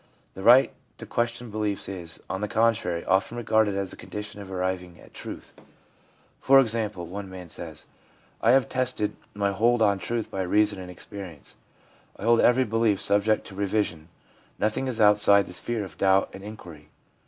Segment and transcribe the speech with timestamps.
[0.33, 4.51] The right to question beliefs is, on the contrary, often regarded as the condition of
[4.51, 5.53] arriving at truth;
[6.39, 7.85] for example, one man says:'
[8.41, 11.55] I have tested my hold on truth by reason and experience.
[12.17, 14.09] I hold every belief subject to revision;
[14.57, 16.89] nothing is outside the sphere of doubt and inquiry.